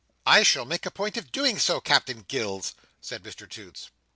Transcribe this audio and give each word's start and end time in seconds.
"I 0.25 0.41
shall 0.41 0.65
make 0.65 0.87
a 0.87 0.89
point 0.89 1.15
of 1.15 1.31
doing 1.31 1.59
so, 1.59 1.79
Captain 1.79 2.25
Gills," 2.27 2.73
said 3.01 3.21
Mr 3.21 3.47
Toots. 3.47 3.91